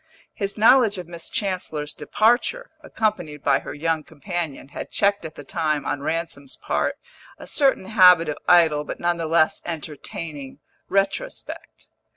His 0.33 0.57
knowledge 0.57 0.97
of 0.97 1.07
Miss 1.07 1.29
Chancellor's 1.29 1.93
departure, 1.93 2.71
accompanied 2.81 3.43
by 3.43 3.59
her 3.59 3.71
young 3.75 4.03
companion, 4.03 4.69
had 4.69 4.89
checked 4.89 5.25
at 5.25 5.35
the 5.35 5.43
time, 5.43 5.85
on 5.85 6.01
Ransom's 6.01 6.55
part, 6.55 6.95
a 7.37 7.45
certain 7.45 7.85
habit 7.85 8.27
of 8.27 8.37
idle 8.47 8.83
but 8.83 8.99
none 8.99 9.17
the 9.17 9.27
less 9.27 9.61
entertaining 9.63 10.57
retrospect. 10.89 11.89